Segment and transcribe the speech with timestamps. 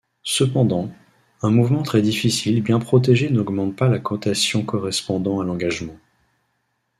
[0.23, 0.89] Cependant,
[1.43, 5.99] un mouvement très difficile bien protégé n'augmente pas la cotation correspondant à l'engagement.